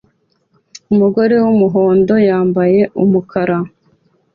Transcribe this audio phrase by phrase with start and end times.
[0.91, 3.57] Umugore wumuhondo yambaye umukara